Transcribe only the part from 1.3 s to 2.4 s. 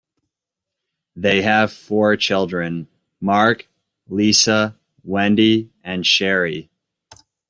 have four